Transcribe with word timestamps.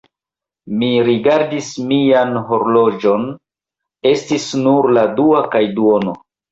Mi 0.79 0.87
rigardis 1.07 1.67
mian 1.91 2.33
horloĝon: 2.49 3.31
estis 4.17 4.51
nur 4.67 4.93
la 4.99 5.09
dua 5.23 5.49
kaj 5.55 5.67
duono. 5.81 6.23